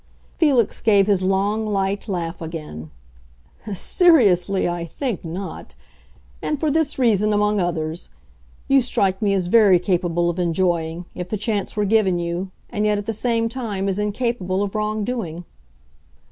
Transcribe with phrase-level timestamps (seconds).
[0.39, 2.89] Felix gave his long, light laugh again.
[3.71, 5.75] "Seriously, I think not.
[6.41, 8.09] And for this reason, among others:
[8.67, 12.87] you strike me as very capable of enjoying, if the chance were given you, and
[12.87, 15.45] yet at the same time as incapable of wrong doing."